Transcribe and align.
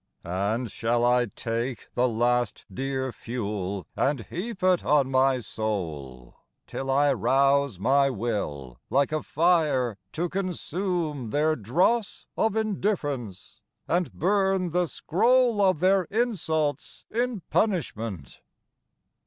And 0.23 0.71
shall 0.71 1.05
I 1.05 1.27
take 1.27 1.89
The 1.93 2.09
last 2.09 2.65
dear 2.73 3.11
fuel 3.11 3.85
and 3.95 4.21
heap 4.31 4.63
it 4.63 4.83
on 4.83 5.11
my 5.11 5.41
soul 5.41 6.37
Till 6.65 6.89
I 6.89 7.13
rouse 7.13 7.77
my 7.77 8.09
will 8.09 8.79
like 8.89 9.11
a 9.11 9.21
fire 9.21 9.99
to 10.13 10.27
consume 10.27 11.29
Their 11.29 11.55
dross 11.55 12.25
of 12.35 12.55
indifference, 12.55 13.61
and 13.87 14.11
burn 14.11 14.71
the 14.71 14.87
scroll 14.87 15.61
Of 15.61 15.81
their 15.81 16.05
insults 16.05 17.05
in 17.11 17.41
punishment? 17.51 18.41